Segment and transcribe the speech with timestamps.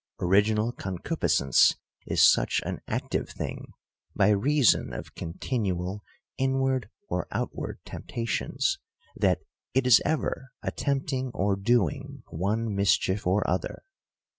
[0.19, 1.75] Original concupiscence
[2.07, 3.71] is such an active thing,
[4.15, 6.03] by reason of continual
[6.39, 8.47] inward or outward tempta 24 THE COUNTRY PARSON.
[8.47, 8.79] tions,
[9.17, 9.39] that
[9.75, 13.83] it is ever attempting or doing one mischief or other.